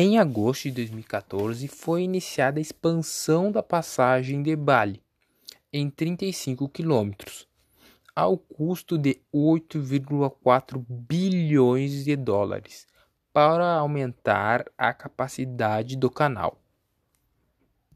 [0.00, 5.02] Em agosto de 2014, foi iniciada a expansão da passagem de Bali
[5.72, 7.48] em 35 quilômetros,
[8.14, 12.86] ao custo de 8,4 bilhões de dólares,
[13.32, 16.62] para aumentar a capacidade do canal.